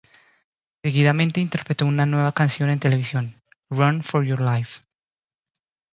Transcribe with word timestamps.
Seguidamente 0.83 1.41
interpretó 1.41 1.85
una 1.85 2.07
nueva 2.07 2.31
canción 2.31 2.71
en 2.71 2.79
televisión, 2.79 3.39
"Run 3.69 4.01
For 4.01 4.23
Your 4.25 4.41
Life". 4.41 4.81